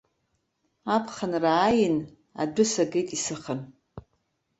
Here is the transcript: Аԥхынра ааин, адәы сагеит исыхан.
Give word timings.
Аԥхынра 0.95 1.51
ааин, 1.65 1.97
адәы 2.41 2.63
сагеит 2.71 3.09
исыхан. 3.17 3.59